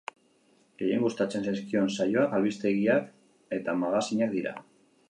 Gehien 0.81 1.03
gustatzen 1.07 1.45
zaizkion 1.51 1.91
saioak 1.99 2.35
albistegiak 2.39 3.13
eta 3.61 3.79
magazinak 3.85 4.37
dira. 4.39 4.61